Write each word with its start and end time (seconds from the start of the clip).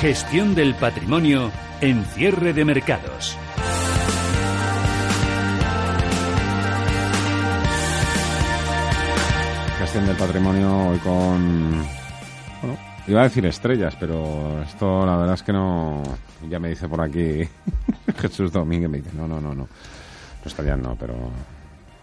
Gestión 0.00 0.54
del 0.54 0.74
patrimonio 0.76 1.52
en 1.82 2.02
cierre 2.06 2.54
de 2.54 2.64
mercados. 2.64 3.36
Gestión 9.78 10.06
del 10.06 10.16
patrimonio 10.16 10.88
hoy 10.88 10.98
con... 11.00 11.70
Bueno, 12.62 12.78
iba 13.08 13.20
a 13.20 13.24
decir 13.24 13.44
estrellas, 13.44 13.94
pero 14.00 14.62
esto 14.62 15.04
la 15.04 15.18
verdad 15.18 15.34
es 15.34 15.42
que 15.42 15.52
no... 15.52 16.02
Ya 16.48 16.58
me 16.58 16.70
dice 16.70 16.88
por 16.88 17.02
aquí 17.02 17.46
Jesús 18.16 18.50
Domínguez, 18.50 18.88
me 18.88 19.02
dice, 19.02 19.10
no, 19.12 19.28
no, 19.28 19.38
no, 19.38 19.54
no. 19.54 19.64
No 19.64 19.68
estarían, 20.46 20.80
no, 20.80 20.96
pero 20.96 21.14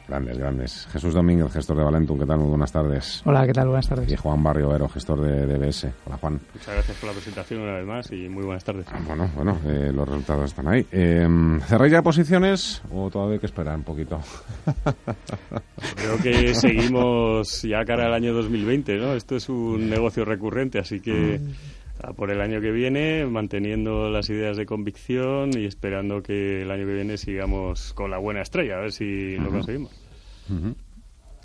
Grandes, 0.07 0.37
grandes. 0.37 0.87
Jesús 0.93 1.13
Domínguez, 1.13 1.51
gestor 1.51 1.75
de 1.75 1.83
Valentum, 1.83 2.17
¿qué 2.17 2.25
tal? 2.25 2.39
Muy 2.39 2.47
buenas 2.47 2.71
tardes. 2.71 3.21
Hola, 3.25 3.45
¿qué 3.45 3.51
tal? 3.51 3.67
Buenas 3.67 3.89
tardes. 3.89 4.09
Y 4.09 4.15
Juan 4.15 4.41
Barrio 4.41 4.69
Vero, 4.69 4.87
gestor 4.87 5.19
de 5.19 5.45
DBS. 5.45 5.87
Hola, 6.05 6.17
Juan. 6.17 6.39
Muchas 6.53 6.73
gracias 6.73 6.97
por 6.97 7.09
la 7.09 7.13
presentación 7.13 7.61
una 7.61 7.73
vez 7.73 7.85
más 7.85 8.11
y 8.13 8.29
muy 8.29 8.45
buenas 8.45 8.63
tardes. 8.63 8.85
Ah, 8.89 8.99
bueno, 9.05 9.29
bueno, 9.35 9.59
eh, 9.65 9.91
los 9.93 10.07
resultados 10.07 10.45
están 10.45 10.69
ahí. 10.69 10.85
Eh, 10.93 11.27
¿Cerráis 11.67 11.91
ya 11.91 12.01
posiciones 12.01 12.81
o 12.89 13.09
todavía 13.09 13.33
hay 13.33 13.39
que 13.39 13.47
esperar 13.47 13.75
un 13.75 13.83
poquito? 13.83 14.21
Creo 15.95 16.17
que 16.23 16.55
seguimos 16.55 17.61
ya 17.63 17.83
cara 17.83 18.05
al 18.05 18.13
año 18.13 18.33
2020, 18.33 18.97
¿no? 18.99 19.13
Esto 19.13 19.35
es 19.35 19.49
un 19.49 19.89
negocio 19.89 20.23
recurrente, 20.23 20.79
así 20.79 21.01
que 21.01 21.39
mm. 21.39 21.76
Por 22.15 22.31
el 22.31 22.41
año 22.41 22.61
que 22.61 22.71
viene, 22.71 23.25
manteniendo 23.25 24.09
las 24.09 24.29
ideas 24.29 24.57
de 24.57 24.65
convicción 24.65 25.51
y 25.57 25.65
esperando 25.65 26.21
que 26.21 26.61
el 26.63 26.71
año 26.71 26.85
que 26.85 26.93
viene 26.93 27.17
sigamos 27.17 27.93
con 27.93 28.11
la 28.11 28.17
buena 28.17 28.41
estrella, 28.41 28.77
a 28.77 28.81
ver 28.81 28.91
si 28.91 29.37
lo 29.37 29.49
conseguimos. 29.49 29.91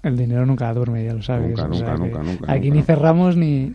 El 0.02 0.16
dinero 0.16 0.44
nunca 0.44 0.74
duerme, 0.74 1.04
ya 1.04 1.14
lo 1.14 1.22
sabes. 1.22 1.50
Nunca, 1.50 1.68
nunca, 1.68 1.96
nunca, 1.96 2.22
nunca, 2.22 2.52
Aquí 2.52 2.72
ni 2.72 2.82
cerramos 2.82 3.36
ni 3.36 3.72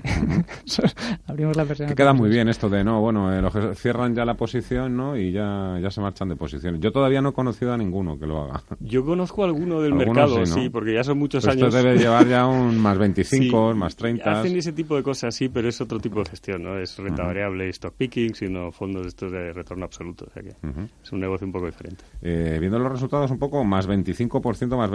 abrimos 1.26 1.56
la 1.56 1.64
persiana. 1.64 1.90
Que 1.90 1.96
queda 1.96 2.12
muy 2.12 2.30
bien 2.30 2.50
esto 2.50 2.68
de, 2.68 2.84
no, 2.84 3.00
bueno, 3.00 3.34
eh, 3.34 3.42
los 3.42 3.54
que 3.54 3.76
cierran 3.76 4.14
ya 4.14 4.26
la 4.26 4.34
posición, 4.34 4.98
¿no? 4.98 5.16
Y 5.16 5.32
ya, 5.32 5.80
ya 5.82 5.90
se 5.90 6.02
marchan 6.02 6.28
de 6.28 6.36
posición. 6.36 6.82
Yo 6.82 6.92
todavía 6.92 7.22
no 7.22 7.30
he 7.30 7.34
conocido 7.34 7.72
a 7.72 7.78
ninguno 7.78 8.20
que 8.20 8.28
lo 8.28 8.44
haga. 8.44 8.62
Yo 8.82 9.06
conozco 9.06 9.44
a 9.44 9.46
alguno 9.48 9.80
del 9.82 9.94
mercado, 9.94 10.46
sí, 10.46 10.70
porque 10.70 10.94
ya 10.94 11.04
son 11.06 11.18
muchos 11.18 11.48
años. 11.48 11.74
Esto 11.74 11.78
debe 11.78 11.98
llevar 12.00 12.28
ya 12.28 12.46
un 12.46 12.78
más 12.78 12.98
25, 12.98 13.74
más 13.76 13.96
30. 13.96 14.42
Hacen 14.42 14.58
ese 14.58 14.74
tipo 14.74 14.98
de 14.98 15.04
cosas, 15.04 15.34
sí, 15.34 15.48
pero 15.48 15.70
es 15.70 15.80
otro 15.80 16.00
tipo 16.00 16.20
de 16.20 16.30
gestión, 16.30 16.64
¿no? 16.64 16.78
Es 16.78 16.98
renta 16.98 17.24
variable, 17.24 17.70
stock 17.70 17.94
picking, 17.94 18.36
sino 18.36 18.74
fondos 18.74 19.08
estos 19.08 19.32
de 19.32 19.54
retorno 19.54 19.86
absoluto. 19.86 20.26
O 20.30 20.34
sea 20.34 20.44
que 20.44 20.50
es 20.50 21.12
un 21.12 21.22
negocio 21.22 21.48
un 21.48 21.54
poco 21.54 21.68
diferente. 21.68 22.04
Eh, 22.22 22.58
viendo 22.60 22.80
los 22.80 22.92
resultados 22.92 23.32
un 23.32 23.40
poco, 23.40 23.64
más 23.64 23.88
25%, 23.88 24.76
más 24.76 24.92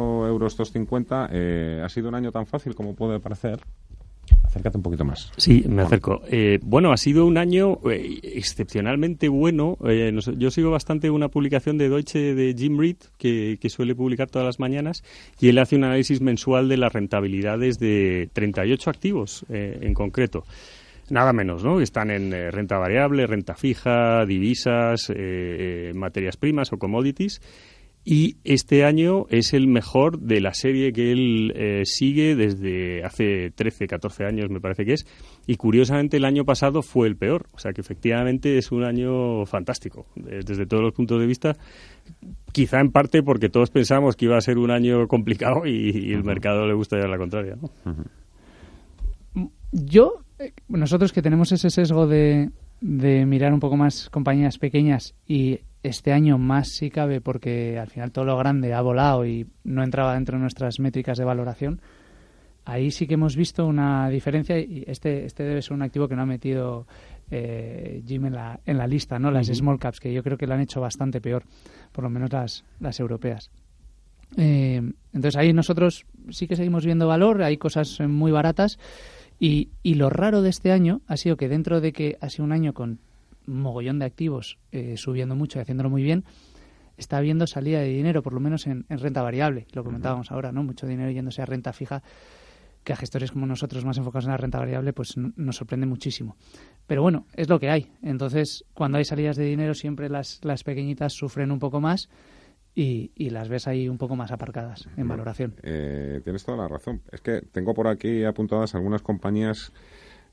23-25% 0.00 0.28
euros 0.28 0.52
estos 0.52 0.72
50, 0.72 1.28
eh, 1.32 1.82
¿ha 1.84 1.88
sido 1.88 2.08
un 2.08 2.14
año 2.14 2.32
tan 2.32 2.46
fácil 2.46 2.74
como 2.74 2.94
puede 2.94 3.20
parecer? 3.20 3.60
Acércate 4.44 4.76
un 4.76 4.82
poquito 4.82 5.04
más. 5.04 5.32
Sí, 5.36 5.64
me 5.68 5.82
acerco. 5.82 6.22
Eh, 6.28 6.58
bueno, 6.62 6.92
ha 6.92 6.96
sido 6.96 7.24
un 7.24 7.36
año 7.36 7.78
eh, 7.88 8.18
excepcionalmente 8.22 9.28
bueno. 9.28 9.78
yo 10.36 10.50
sigo 10.50 10.70
bastante 10.70 11.08
una 11.10 11.28
publicación 11.28 11.78
de 11.78 11.88
Deutsche 11.88 12.34
de 12.34 12.54
Jim 12.56 12.78
Reed, 12.78 12.96
que, 13.16 13.58
suele 13.68 13.94
publicar 13.94 14.28
todas 14.28 14.46
las 14.46 14.58
mañanas, 14.58 15.04
y 15.40 15.48
él 15.48 15.58
hace 15.58 15.76
un 15.76 15.84
análisis 15.84 16.20
mensual 16.20 16.68
de 16.68 16.76
las 16.78 16.92
rentabilidades 16.92 17.78
de 17.78 18.28
38 18.32 18.90
activos 18.90 19.44
en 19.48 19.94
concreto. 19.94 20.44
Nada 21.10 21.32
menos, 21.32 21.64
¿no? 21.64 21.80
Están 21.80 22.10
en 22.10 22.30
renta 22.52 22.78
variable, 22.78 23.26
renta 23.26 23.54
fija, 23.54 24.24
divisas, 24.26 25.12
materias 25.94 26.36
primas 26.36 26.72
o 26.72 26.78
commodities 26.78 27.40
y 28.02 28.38
este 28.44 28.84
año 28.84 29.26
es 29.28 29.52
el 29.52 29.66
mejor 29.66 30.20
de 30.20 30.40
la 30.40 30.54
serie 30.54 30.92
que 30.92 31.12
él 31.12 31.52
eh, 31.54 31.82
sigue 31.84 32.34
desde 32.34 33.04
hace 33.04 33.50
13, 33.50 33.86
14 33.86 34.24
años, 34.24 34.48
me 34.48 34.60
parece 34.60 34.86
que 34.86 34.94
es. 34.94 35.06
Y 35.46 35.56
curiosamente 35.56 36.16
el 36.16 36.24
año 36.24 36.46
pasado 36.46 36.82
fue 36.82 37.08
el 37.08 37.16
peor. 37.16 37.46
O 37.52 37.58
sea 37.58 37.72
que 37.74 37.82
efectivamente 37.82 38.56
es 38.56 38.72
un 38.72 38.84
año 38.84 39.44
fantástico 39.44 40.06
desde 40.14 40.64
todos 40.64 40.82
los 40.82 40.94
puntos 40.94 41.20
de 41.20 41.26
vista. 41.26 41.56
Quizá 42.52 42.80
en 42.80 42.90
parte 42.90 43.22
porque 43.22 43.50
todos 43.50 43.70
pensamos 43.70 44.16
que 44.16 44.24
iba 44.24 44.38
a 44.38 44.40
ser 44.40 44.56
un 44.56 44.70
año 44.70 45.06
complicado 45.06 45.66
y, 45.66 46.12
el 46.12 46.24
mercado 46.24 46.66
le 46.66 46.72
gusta 46.72 46.96
llevar 46.96 47.10
la 47.10 47.18
contraria. 47.18 47.58
Yo, 49.72 50.22
eh, 50.38 50.52
nosotros 50.68 51.12
que 51.12 51.20
tenemos 51.20 51.52
ese 51.52 51.68
sesgo 51.68 52.06
de, 52.06 52.50
de 52.80 53.26
mirar 53.26 53.52
un 53.52 53.60
poco 53.60 53.76
más 53.76 54.08
compañías 54.08 54.56
pequeñas 54.58 55.14
y 55.28 55.60
este 55.82 56.12
año 56.12 56.38
más 56.38 56.68
si 56.68 56.90
cabe 56.90 57.20
porque 57.20 57.78
al 57.78 57.88
final 57.88 58.12
todo 58.12 58.24
lo 58.24 58.36
grande 58.36 58.74
ha 58.74 58.80
volado 58.82 59.24
y 59.24 59.46
no 59.64 59.82
entraba 59.82 60.14
dentro 60.14 60.36
de 60.36 60.42
nuestras 60.42 60.78
métricas 60.78 61.18
de 61.18 61.24
valoración. 61.24 61.80
Ahí 62.64 62.90
sí 62.90 63.06
que 63.06 63.14
hemos 63.14 63.36
visto 63.36 63.66
una 63.66 64.08
diferencia 64.10 64.58
y 64.58 64.84
este, 64.86 65.24
este 65.24 65.44
debe 65.44 65.62
ser 65.62 65.72
un 65.72 65.82
activo 65.82 66.08
que 66.08 66.14
no 66.14 66.22
ha 66.22 66.26
metido 66.26 66.86
eh, 67.30 68.02
Jim 68.06 68.26
en 68.26 68.34
la, 68.34 68.60
en 68.66 68.76
la 68.76 68.86
lista, 68.86 69.18
¿no? 69.18 69.30
Las 69.30 69.46
small 69.46 69.78
caps, 69.78 69.98
que 69.98 70.12
yo 70.12 70.22
creo 70.22 70.36
que 70.36 70.46
lo 70.46 70.54
han 70.54 70.60
hecho 70.60 70.80
bastante 70.80 71.20
peor, 71.20 71.44
por 71.92 72.04
lo 72.04 72.10
menos 72.10 72.30
las, 72.32 72.64
las 72.78 73.00
europeas. 73.00 73.50
Eh, 74.36 74.82
entonces 75.12 75.36
ahí 75.36 75.52
nosotros 75.52 76.06
sí 76.28 76.46
que 76.46 76.54
seguimos 76.54 76.84
viendo 76.84 77.08
valor, 77.08 77.42
hay 77.42 77.56
cosas 77.56 77.98
muy 78.00 78.30
baratas 78.30 78.78
y, 79.40 79.70
y 79.82 79.94
lo 79.94 80.10
raro 80.10 80.42
de 80.42 80.50
este 80.50 80.70
año 80.70 81.00
ha 81.06 81.16
sido 81.16 81.36
que 81.36 81.48
dentro 81.48 81.80
de 81.80 81.92
que 81.92 82.18
ha 82.20 82.28
sido 82.28 82.44
un 82.44 82.52
año 82.52 82.74
con 82.74 83.00
mogollón 83.50 83.98
de 83.98 84.06
activos 84.06 84.58
eh, 84.72 84.96
subiendo 84.96 85.34
mucho 85.34 85.58
y 85.58 85.62
haciéndolo 85.62 85.90
muy 85.90 86.02
bien, 86.02 86.24
está 87.00 87.18
habiendo 87.18 87.46
salida 87.46 87.80
de 87.80 87.88
dinero, 87.88 88.22
por 88.22 88.32
lo 88.32 88.40
menos 88.40 88.66
en, 88.66 88.84
renta 88.88 89.22
variable. 89.22 89.66
Lo 89.72 89.82
comentábamos 89.82 90.30
ahora, 90.30 90.52
¿no? 90.52 90.62
Mucho 90.62 90.86
dinero 90.86 91.10
yéndose 91.10 91.42
a 91.42 91.46
renta 91.46 91.72
fija, 91.72 92.02
que 92.84 92.92
a 92.92 92.96
gestores 92.96 93.32
como 93.32 93.46
nosotros 93.46 93.84
más 93.84 93.98
enfocados 93.98 94.26
en 94.26 94.30
la 94.30 94.36
renta 94.36 94.58
variable, 94.58 94.92
pues 94.92 95.16
nos 95.16 95.56
sorprende 95.56 95.86
muchísimo. 95.86 96.36
Pero 96.86 97.02
bueno, 97.02 97.26
es 97.34 97.48
lo 97.48 97.58
que 97.58 97.70
hay. 97.70 97.90
Entonces, 98.02 98.64
cuando 98.74 98.98
hay 98.98 99.04
salidas 99.04 99.36
de 99.36 99.44
dinero, 99.44 99.74
siempre 99.74 100.08
las, 100.08 100.40
las 100.44 100.62
pequeñitas 100.62 101.12
sufren 101.12 101.50
un 101.50 101.58
poco 101.58 101.80
más. 101.80 102.08
Y, 102.72 103.10
y, 103.16 103.30
las 103.30 103.48
ves 103.48 103.66
ahí 103.66 103.88
un 103.88 103.98
poco 103.98 104.14
más 104.14 104.30
aparcadas 104.30 104.88
en 104.96 105.08
valoración. 105.08 105.56
Eh, 105.64 106.20
tienes 106.22 106.44
toda 106.44 106.56
la 106.56 106.68
razón. 106.68 107.02
Es 107.10 107.20
que 107.20 107.42
tengo 107.42 107.74
por 107.74 107.88
aquí 107.88 108.22
apuntadas 108.22 108.76
algunas 108.76 109.02
compañías 109.02 109.72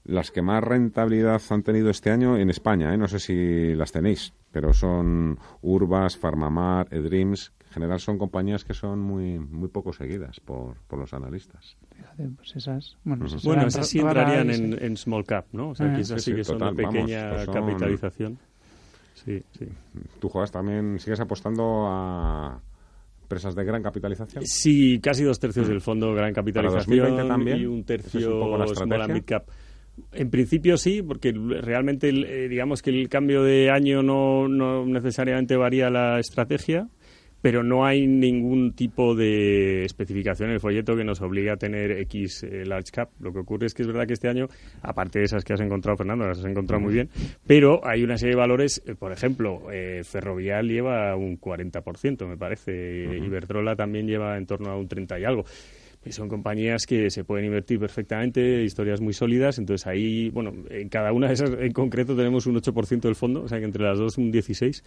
las 0.07 0.31
que 0.31 0.41
más 0.41 0.63
rentabilidad 0.63 1.41
han 1.49 1.63
tenido 1.63 1.89
este 1.89 2.11
año 2.11 2.37
en 2.37 2.49
España, 2.49 2.93
¿eh? 2.93 2.97
no 2.97 3.07
sé 3.07 3.19
si 3.19 3.75
las 3.75 3.91
tenéis, 3.91 4.33
pero 4.51 4.73
son 4.73 5.37
Urbas, 5.61 6.17
Farmamar, 6.17 6.87
Edreams, 6.91 7.51
en 7.67 7.73
general 7.73 7.99
son 7.99 8.17
compañías 8.17 8.63
que 8.63 8.73
son 8.73 8.99
muy 8.99 9.37
muy 9.37 9.67
poco 9.67 9.91
seguidas 9.91 10.39
por, 10.39 10.77
por 10.87 10.97
los 10.97 11.13
analistas. 11.13 11.75
Pues 12.37 12.55
esas, 12.55 12.97
bueno, 13.03 13.25
esas 13.67 13.87
sí 13.87 13.99
entrarían 13.99 14.49
en, 14.49 14.97
small 14.97 15.25
cap, 15.25 15.45
¿no? 15.51 15.69
O 15.69 15.75
sea, 15.75 15.93
ah. 15.93 16.03
sí, 16.03 16.33
que 16.33 16.43
son 16.43 16.59
de 16.59 16.83
pequeña 16.83 17.31
pues 17.35 17.49
capitalización. 17.49 18.39
Sí, 19.13 19.43
sí. 19.57 19.67
¿Tú 20.19 20.29
juegas 20.29 20.51
también, 20.51 20.99
sigues 20.99 21.19
apostando 21.19 21.85
a 21.87 22.61
empresas 23.21 23.55
de 23.55 23.63
gran 23.65 23.83
capitalización? 23.83 24.45
Sí, 24.45 24.99
casi 25.01 25.23
dos 25.23 25.39
tercios 25.39 25.67
del 25.67 25.81
fondo 25.81 26.13
gran 26.13 26.33
capitalización 26.33 27.27
también? 27.27 27.59
y 27.59 27.65
un 27.65 27.83
tercio 27.83 28.63
es 28.63 28.71
small 28.71 29.11
mid 29.11 29.23
cap. 29.25 29.47
En 30.13 30.29
principio 30.29 30.77
sí, 30.77 31.01
porque 31.01 31.33
realmente 31.33 32.09
eh, 32.09 32.47
digamos 32.47 32.81
que 32.81 32.91
el 32.91 33.09
cambio 33.09 33.43
de 33.43 33.69
año 33.71 34.03
no, 34.03 34.47
no 34.47 34.85
necesariamente 34.85 35.55
varía 35.55 35.89
la 35.89 36.19
estrategia, 36.19 36.87
pero 37.41 37.63
no 37.63 37.85
hay 37.85 38.07
ningún 38.07 38.73
tipo 38.73 39.15
de 39.15 39.85
especificación 39.85 40.49
en 40.49 40.55
el 40.55 40.59
folleto 40.59 40.95
que 40.95 41.03
nos 41.03 41.21
obligue 41.21 41.51
a 41.51 41.57
tener 41.57 41.91
X 42.01 42.43
eh, 42.43 42.65
large 42.65 42.91
cap. 42.91 43.09
Lo 43.19 43.31
que 43.31 43.39
ocurre 43.39 43.67
es 43.67 43.73
que 43.73 43.83
es 43.83 43.87
verdad 43.87 44.07
que 44.07 44.13
este 44.13 44.27
año, 44.27 44.47
aparte 44.81 45.19
de 45.19 45.25
esas 45.25 45.43
que 45.43 45.53
has 45.53 45.61
encontrado, 45.61 45.97
Fernando, 45.97 46.27
las 46.27 46.39
has 46.39 46.45
encontrado 46.45 46.81
muy 46.81 46.93
bien, 46.93 47.09
pero 47.45 47.85
hay 47.85 48.03
una 48.03 48.17
serie 48.17 48.35
de 48.35 48.41
valores, 48.41 48.81
eh, 48.85 48.95
por 48.95 49.11
ejemplo, 49.11 49.63
Ferrovial 50.03 50.67
lleva 50.67 51.15
un 51.15 51.39
40%, 51.39 52.27
me 52.27 52.37
parece, 52.37 52.71
Iberdrola 53.23 53.75
también 53.75 54.07
lleva 54.07 54.37
en 54.37 54.45
torno 54.45 54.71
a 54.71 54.77
un 54.77 54.87
30 54.87 55.19
y 55.19 55.23
algo 55.25 55.45
son 56.11 56.29
compañías 56.29 56.85
que 56.85 57.09
se 57.09 57.23
pueden 57.23 57.45
invertir 57.45 57.79
perfectamente, 57.79 58.63
historias 58.63 59.01
muy 59.01 59.13
sólidas, 59.13 59.57
entonces 59.57 59.87
ahí, 59.87 60.29
bueno, 60.29 60.53
en 60.69 60.89
cada 60.89 61.11
una 61.11 61.27
de 61.27 61.33
esas 61.33 61.51
en 61.59 61.73
concreto 61.73 62.15
tenemos 62.15 62.45
un 62.45 62.55
8% 62.55 63.01
del 63.01 63.15
fondo, 63.15 63.43
o 63.43 63.47
sea 63.47 63.59
que 63.59 63.65
entre 63.65 63.83
las 63.83 63.97
dos 63.97 64.17
un 64.17 64.31
16%. 64.31 64.83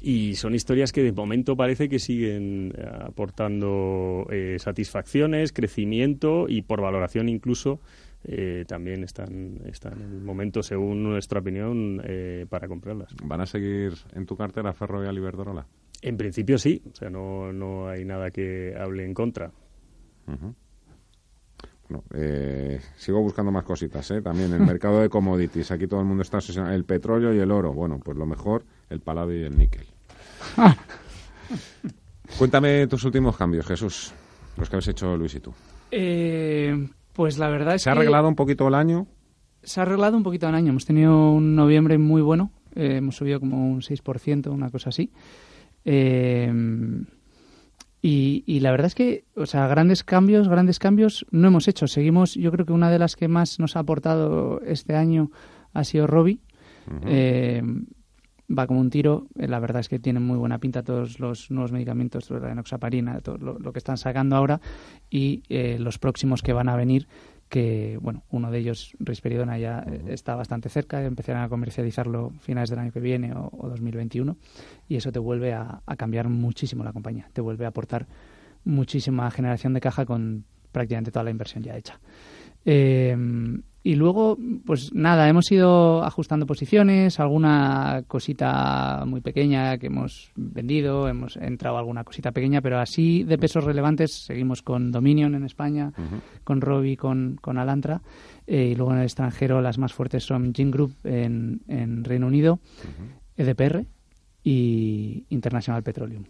y 0.00 0.34
son 0.34 0.54
historias 0.54 0.92
que 0.92 1.02
de 1.02 1.12
momento 1.12 1.56
parece 1.56 1.88
que 1.88 1.98
siguen 1.98 2.72
eh, 2.76 2.88
aportando 3.00 4.26
eh, 4.30 4.56
satisfacciones, 4.58 5.52
crecimiento 5.52 6.46
y 6.48 6.62
por 6.62 6.80
valoración 6.80 7.28
incluso 7.28 7.80
eh, 8.24 8.64
también 8.66 9.04
están, 9.04 9.60
están 9.66 10.00
en 10.02 10.12
el 10.14 10.20
momento, 10.22 10.62
según 10.62 11.04
nuestra 11.04 11.38
opinión, 11.38 12.02
para 12.48 12.66
comprarlas. 12.66 13.14
¿Van 13.22 13.40
a 13.40 13.46
seguir 13.46 13.92
en 14.14 14.26
tu 14.26 14.36
cartera 14.36 14.72
Ferrovial 14.72 15.14
y 15.14 15.18
Iberdrola? 15.18 15.66
En 16.02 16.16
principio 16.16 16.58
sí, 16.58 16.82
o 16.90 16.94
sea, 16.94 17.08
no, 17.08 17.52
no 17.52 17.88
hay 17.88 18.04
nada 18.04 18.32
que 18.32 18.74
hable 18.76 19.04
en 19.04 19.14
contra. 19.14 19.52
Sigo 22.96 23.20
buscando 23.20 23.52
más 23.52 23.64
cositas, 23.64 24.10
¿eh? 24.10 24.20
También 24.20 24.52
el 24.52 24.60
mercado 24.60 25.00
de 25.00 25.08
commodities. 25.08 25.70
Aquí 25.70 25.86
todo 25.86 26.00
el 26.00 26.06
mundo 26.06 26.22
está 26.22 26.38
obsesionado. 26.38 26.74
El 26.74 26.84
petróleo 26.84 27.32
y 27.34 27.38
el 27.38 27.50
oro. 27.50 27.72
Bueno, 27.72 28.00
pues 28.02 28.16
lo 28.16 28.26
mejor, 28.26 28.64
el 28.90 29.00
paladio 29.00 29.40
y 29.40 29.44
el 29.44 29.56
níquel. 29.56 29.86
Cuéntame 32.38 32.86
tus 32.86 33.04
últimos 33.04 33.36
cambios, 33.36 33.66
Jesús, 33.66 34.12
los 34.56 34.68
que 34.68 34.76
habéis 34.76 34.88
hecho 34.88 35.16
Luis 35.16 35.34
y 35.36 35.40
tú. 35.40 35.54
Eh, 35.90 36.88
pues 37.12 37.38
la 37.38 37.48
verdad 37.48 37.76
es 37.76 37.82
que... 37.82 37.84
¿Se 37.84 37.90
ha 37.90 37.92
arreglado 37.92 38.28
un 38.28 38.34
poquito 38.34 38.66
el 38.68 38.74
año? 38.74 39.06
Se 39.62 39.80
ha 39.80 39.84
arreglado 39.84 40.16
un 40.16 40.22
poquito 40.22 40.48
el 40.48 40.54
año. 40.54 40.70
Hemos 40.70 40.84
tenido 40.84 41.30
un 41.30 41.54
noviembre 41.54 41.98
muy 41.98 42.20
bueno. 42.20 42.50
Eh, 42.74 42.96
hemos 42.96 43.16
subido 43.16 43.40
como 43.40 43.70
un 43.70 43.80
6%, 43.80 44.50
una 44.50 44.70
cosa 44.70 44.90
así. 44.90 45.10
Eh, 45.84 46.52
y, 48.06 48.44
y, 48.46 48.60
la 48.60 48.70
verdad 48.70 48.86
es 48.86 48.94
que, 48.94 49.24
o 49.34 49.46
sea, 49.46 49.66
grandes 49.66 50.04
cambios, 50.04 50.48
grandes 50.48 50.78
cambios 50.78 51.26
no 51.30 51.48
hemos 51.48 51.68
hecho. 51.68 51.86
Seguimos, 51.86 52.34
yo 52.34 52.50
creo 52.52 52.66
que 52.66 52.72
una 52.72 52.90
de 52.90 52.98
las 52.98 53.16
que 53.16 53.28
más 53.28 53.58
nos 53.58 53.76
ha 53.76 53.80
aportado 53.80 54.60
este 54.62 54.94
año 54.94 55.30
ha 55.72 55.84
sido 55.84 56.06
Robbie 56.06 56.40
va 58.48 58.66
como 58.66 58.80
un 58.80 58.90
tiro. 58.90 59.26
Eh, 59.36 59.48
la 59.48 59.58
verdad 59.58 59.80
es 59.80 59.88
que 59.88 59.98
tienen 59.98 60.22
muy 60.22 60.38
buena 60.38 60.58
pinta 60.58 60.82
todos 60.82 61.20
los 61.20 61.50
nuevos 61.50 61.72
medicamentos, 61.72 62.30
la 62.30 62.52
enoxaparina, 62.52 63.20
todo 63.20 63.38
lo, 63.38 63.72
que 63.72 63.78
están 63.78 63.96
sacando 63.96 64.36
ahora 64.36 64.60
y 65.10 65.42
eh, 65.48 65.78
los 65.78 65.98
próximos 65.98 66.42
que 66.42 66.52
van 66.52 66.68
a 66.68 66.76
venir 66.76 67.06
que, 67.48 67.98
bueno, 68.00 68.24
uno 68.30 68.50
de 68.50 68.58
ellos, 68.58 68.96
Risperidona, 68.98 69.58
ya 69.58 69.84
eh, 69.86 70.04
está 70.08 70.34
bastante 70.34 70.68
cerca, 70.68 71.02
empezarán 71.04 71.44
a 71.44 71.48
comercializarlo 71.48 72.32
finales 72.40 72.70
del 72.70 72.80
año 72.80 72.92
que 72.92 73.00
viene 73.00 73.32
o, 73.34 73.68
2021 73.68 74.36
y 74.88 74.96
eso 74.96 75.12
te 75.12 75.18
vuelve 75.18 75.52
a, 75.52 75.82
cambiar 75.96 76.28
muchísimo 76.28 76.84
la 76.84 76.92
compañía, 76.92 77.28
te 77.32 77.40
vuelve 77.40 77.64
a 77.64 77.68
aportar 77.68 78.06
muchísima 78.64 79.30
generación 79.30 79.74
de 79.74 79.80
caja 79.80 80.04
con 80.04 80.44
prácticamente 80.72 81.10
toda 81.10 81.24
la 81.24 81.30
inversión 81.30 81.62
ya 81.62 81.76
hecha. 81.76 82.00
Eh, 82.64 83.16
y 83.86 83.94
luego, 83.94 84.36
pues 84.64 84.92
nada, 84.92 85.28
hemos 85.28 85.48
ido 85.52 86.02
ajustando 86.02 86.44
posiciones, 86.44 87.20
alguna 87.20 88.02
cosita 88.08 89.04
muy 89.06 89.20
pequeña 89.20 89.78
que 89.78 89.86
hemos 89.86 90.32
vendido, 90.34 91.06
hemos 91.06 91.36
entrado 91.36 91.78
alguna 91.78 92.02
cosita 92.02 92.32
pequeña, 92.32 92.60
pero 92.60 92.80
así 92.80 93.22
de 93.22 93.38
pesos 93.38 93.62
relevantes 93.62 94.24
seguimos 94.26 94.62
con 94.62 94.90
Dominion 94.90 95.36
en 95.36 95.44
España, 95.44 95.92
con 96.42 96.60
Robi, 96.62 96.96
con, 96.96 97.38
con 97.40 97.58
Alantra, 97.58 98.02
eh, 98.48 98.70
y 98.72 98.74
luego 98.74 98.90
en 98.90 98.98
el 98.98 99.04
extranjero 99.04 99.60
las 99.60 99.78
más 99.78 99.92
fuertes 99.92 100.24
son 100.24 100.52
Gin 100.52 100.72
Group 100.72 100.96
en, 101.04 101.60
en 101.68 102.02
Reino 102.02 102.26
Unido, 102.26 102.58
EDPR 103.36 103.86
y 104.42 105.26
International 105.28 105.84
Petroleum 105.84 106.24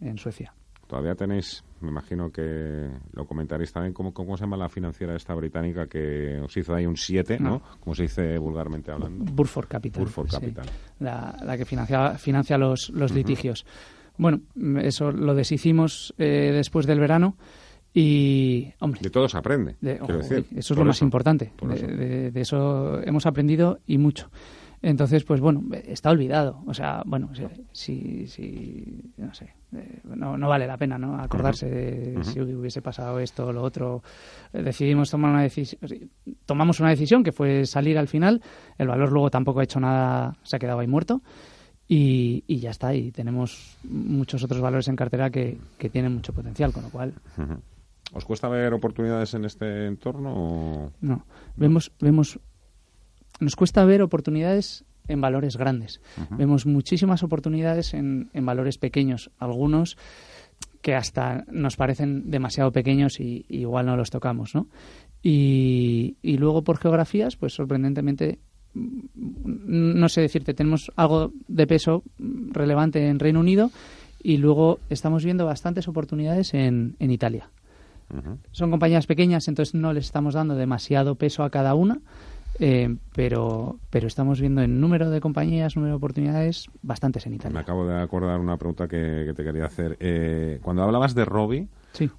en 0.00 0.18
Suecia. 0.18 0.52
Todavía 0.86 1.14
tenéis, 1.14 1.64
me 1.80 1.88
imagino 1.88 2.30
que 2.30 2.88
lo 3.12 3.26
comentaréis 3.26 3.72
también, 3.72 3.92
¿cómo, 3.92 4.14
cómo 4.14 4.36
se 4.36 4.44
llama 4.44 4.56
la 4.56 4.68
financiera 4.68 5.16
esta 5.16 5.34
británica 5.34 5.86
que 5.86 6.40
os 6.40 6.56
hizo 6.56 6.74
ahí 6.74 6.86
un 6.86 6.96
7, 6.96 7.38
¿no? 7.40 7.60
Como 7.80 7.94
se 7.94 8.02
dice 8.02 8.38
vulgarmente 8.38 8.92
hablando. 8.92 9.24
Burford 9.32 9.66
Capital. 9.66 10.04
Burford 10.04 10.30
Capital. 10.30 10.66
La, 11.00 11.36
la, 11.44 11.56
que 11.56 11.64
financia, 11.64 12.14
financia 12.18 12.56
los, 12.56 12.90
los 12.90 13.12
litigios. 13.12 13.66
Bueno, 14.18 14.40
eso 14.80 15.10
lo 15.10 15.34
deshicimos 15.34 16.14
eh, 16.18 16.52
después 16.54 16.86
del 16.86 17.00
verano. 17.00 17.36
Y, 17.92 18.72
hombre. 18.80 19.00
De 19.02 19.10
todo 19.10 19.28
se 19.28 19.38
aprende. 19.38 19.76
eso 19.80 20.74
es 20.74 20.78
lo 20.78 20.84
más 20.84 21.00
importante. 21.00 21.52
de, 21.62 22.30
eso 22.34 23.00
hemos 23.02 23.24
aprendido 23.24 23.80
y 23.86 23.96
mucho. 23.98 24.30
Entonces, 24.82 25.24
pues 25.24 25.40
bueno, 25.40 25.62
está 25.84 26.10
olvidado. 26.10 26.62
O 26.66 26.74
sea, 26.74 27.02
bueno, 27.06 27.30
si, 27.72 28.26
si 28.26 29.12
no 29.16 29.34
sé, 29.34 29.54
eh, 29.74 30.00
no, 30.04 30.36
no, 30.36 30.48
vale 30.48 30.66
la 30.66 30.76
pena, 30.76 30.98
¿no? 30.98 31.18
Acordarse 31.18 31.66
de 31.66 32.24
si 32.24 32.40
hubiese 32.40 32.82
pasado 32.82 33.18
esto 33.18 33.46
o 33.46 33.52
lo 33.52 33.62
otro. 33.62 34.02
Eh, 34.52 34.62
decidimos 34.62 35.10
tomar 35.10 35.32
una 35.32 35.42
decisión, 35.42 35.80
tomamos 36.44 36.80
una 36.80 36.90
decisión 36.90 37.22
que 37.22 37.32
fue 37.32 37.66
salir 37.66 37.98
al 37.98 38.08
final. 38.08 38.42
El 38.78 38.88
valor 38.88 39.12
luego 39.12 39.30
tampoco 39.30 39.60
ha 39.60 39.64
hecho 39.64 39.80
nada, 39.80 40.36
se 40.42 40.56
ha 40.56 40.58
quedado 40.58 40.80
ahí 40.80 40.86
muerto. 40.86 41.22
Y, 41.88 42.42
y 42.48 42.58
ya 42.58 42.70
está, 42.70 42.94
y 42.94 43.12
tenemos 43.12 43.76
muchos 43.84 44.42
otros 44.42 44.60
valores 44.60 44.88
en 44.88 44.96
cartera 44.96 45.30
que, 45.30 45.56
que 45.78 45.88
tienen 45.88 46.14
mucho 46.14 46.32
potencial, 46.32 46.72
con 46.72 46.82
lo 46.82 46.90
cual. 46.90 47.14
¿Os 48.12 48.24
cuesta 48.24 48.48
ver 48.48 48.72
oportunidades 48.72 49.34
en 49.34 49.44
este 49.44 49.86
entorno? 49.86 50.92
No, 51.00 51.24
vemos, 51.56 51.92
vemos 52.00 52.38
nos 53.40 53.56
cuesta 53.56 53.84
ver 53.84 54.02
oportunidades 54.02 54.84
en 55.08 55.20
valores 55.20 55.56
grandes. 55.56 56.00
Vemos 56.30 56.66
muchísimas 56.66 57.22
oportunidades 57.22 57.94
en, 57.94 58.30
en, 58.32 58.46
valores 58.46 58.78
pequeños, 58.78 59.30
algunos 59.38 59.96
que 60.82 60.94
hasta 60.94 61.44
nos 61.50 61.76
parecen 61.76 62.30
demasiado 62.30 62.72
pequeños 62.72 63.20
y, 63.20 63.44
igual 63.48 63.86
no 63.86 63.96
los 63.96 64.10
tocamos, 64.10 64.54
¿no? 64.54 64.68
Y, 65.22 66.16
y, 66.22 66.38
luego 66.38 66.62
por 66.62 66.78
geografías, 66.78 67.36
pues 67.36 67.54
sorprendentemente, 67.54 68.38
mm, 68.74 69.00
no 69.14 70.08
sé 70.08 70.20
decirte, 70.20 70.54
tenemos 70.54 70.92
algo 70.96 71.32
de 71.48 71.66
peso 71.66 72.04
relevante 72.18 73.08
en 73.08 73.18
Reino 73.18 73.40
Unido 73.40 73.70
y 74.22 74.36
luego 74.36 74.78
estamos 74.88 75.24
viendo 75.24 75.46
bastantes 75.46 75.88
oportunidades 75.88 76.54
en, 76.54 76.96
en 76.98 77.10
Italia. 77.10 77.50
Son 78.52 78.70
compañías 78.70 79.08
pequeñas, 79.08 79.48
entonces 79.48 79.74
no 79.74 79.92
les 79.92 80.04
estamos 80.04 80.34
dando 80.34 80.54
demasiado 80.54 81.16
peso 81.16 81.42
a 81.42 81.50
cada 81.50 81.74
una 81.74 82.00
eh, 82.58 82.96
pero, 83.14 83.78
pero 83.90 84.06
estamos 84.06 84.40
viendo 84.40 84.62
en 84.62 84.80
número 84.80 85.10
de 85.10 85.20
compañías, 85.20 85.76
número 85.76 85.92
de 85.92 85.96
oportunidades, 85.96 86.68
bastantes 86.82 87.26
en 87.26 87.34
Italia. 87.34 87.54
Me 87.54 87.60
acabo 87.60 87.86
de 87.86 88.00
acordar 88.00 88.40
una 88.40 88.56
pregunta 88.56 88.88
que, 88.88 89.32
te 89.36 89.44
quería 89.44 89.66
hacer. 89.66 89.96
Eh, 90.00 90.58
cuando 90.62 90.82
hablabas 90.82 91.14
de 91.14 91.24
Robi, 91.24 91.68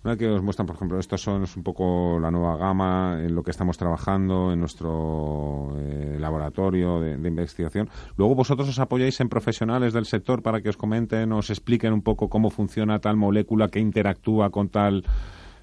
una 0.04 0.18
que 0.18 0.28
os 0.28 0.42
muestran, 0.42 0.66
por 0.66 0.76
ejemplo, 0.76 1.00
estos 1.00 1.22
son 1.22 1.46
un 1.56 1.64
poco 1.64 2.20
la 2.20 2.32
nueva 2.32 2.58
gama 2.58 3.20
en 3.22 3.36
lo 3.36 3.44
que 3.44 3.52
estamos 3.52 3.78
trabajando 3.78 4.52
en 4.52 4.60
nuestro 4.60 5.76
eh, 5.78 6.18
laboratorio 6.20 7.00
de, 7.00 7.18
de, 7.18 7.28
investigación. 7.30 7.88
Luego 8.16 8.34
vosotros 8.34 8.68
os 8.70 8.80
apoyáis 8.80 9.20
en 9.22 9.30
profesionales 9.30 9.94
del 9.94 10.06
sector 10.06 10.42
para 10.42 10.62
que 10.62 10.70
os 10.70 10.78
comenten, 10.78 11.32
os 11.32 11.52
expliquen 11.52 11.94
un 11.94 12.02
poco 12.02 12.28
cómo 12.28 12.50
funciona 12.50 13.00
tal 13.00 13.18
molécula 13.18 13.68
que 13.68 13.80
interactúa 13.80 14.50
con 14.50 14.70
tal 14.70 15.04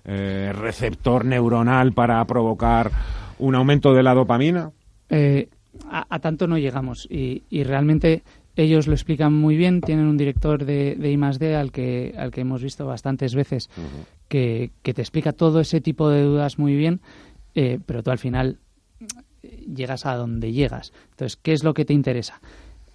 receptor 0.04 1.24
neuronal 1.24 1.94
para 1.94 2.22
provocar 2.26 2.90
un 3.38 3.54
aumento 3.54 3.94
de 3.94 4.02
la 4.02 4.14
dopamina? 4.14 4.72
Eh, 5.08 5.48
a, 5.90 6.18
tanto 6.20 6.46
no 6.46 6.58
llegamos 6.58 7.06
y, 7.10 7.42
realmente 7.64 8.22
ellos 8.56 8.86
lo 8.86 8.94
explican 8.94 9.32
muy 9.32 9.56
bien. 9.56 9.80
Tienen 9.80 10.06
un 10.06 10.16
director 10.16 10.64
de, 10.64 10.94
de 10.94 11.10
I+.D. 11.10 11.56
al 11.56 11.72
que, 11.72 12.14
al 12.16 12.30
que 12.30 12.42
hemos 12.42 12.62
visto 12.62 12.86
bastantes 12.86 13.34
veces 13.34 13.68
que, 14.28 14.70
te 14.82 15.02
explica 15.02 15.32
todo 15.32 15.60
ese 15.60 15.80
tipo 15.80 16.08
de 16.08 16.22
dudas 16.22 16.58
muy 16.58 16.76
bien, 16.76 17.00
eh, 17.54 17.80
pero 17.84 18.02
tú 18.02 18.10
al 18.10 18.18
final 18.18 18.58
llegas 19.42 20.06
a 20.06 20.14
donde 20.14 20.52
llegas. 20.52 20.92
Entonces, 21.10 21.36
¿qué 21.36 21.52
es 21.52 21.64
lo 21.64 21.74
que 21.74 21.84
te 21.84 21.92
interesa? 21.92 22.40